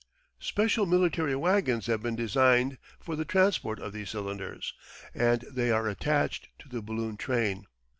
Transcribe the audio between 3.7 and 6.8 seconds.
of these cylinders, and they are attached to